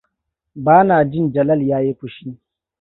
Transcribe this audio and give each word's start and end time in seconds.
Ba 0.55 0.77
na 0.87 1.03
jin 1.11 1.31
Jalal 1.33 1.61
ya 1.67 1.79
yi 1.79 1.93
fushi. 1.99 2.29